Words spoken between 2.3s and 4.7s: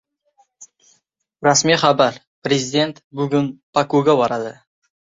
Prezident Bokuga boradi